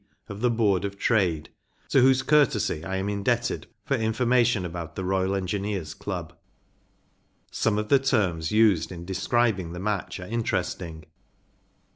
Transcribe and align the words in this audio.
of 0.29 0.41
the 0.41 0.49
Board 0.49 0.83
of 0.83 0.97
Trade, 0.97 1.49
to 1.89 2.01
whose 2.01 2.23
courtesy 2.23 2.83
I 2.83 2.95
am 2.95 3.07
indebted 3.07 3.67
for 3.85 3.95
information 3.95 4.65
about 4.65 4.95
the 4.95 5.05
Royal 5.05 5.35
Engineers 5.35 5.93
Club. 5.93 6.33
Some 7.51 7.77
of 7.77 7.89
the 7.89 7.99
terms 7.99 8.51
used 8.51 8.91
in 8.91 9.05
describing 9.05 9.73
the 9.73 9.79
match 9.79 10.19
are 10.19 10.25
interesting. 10.25 11.05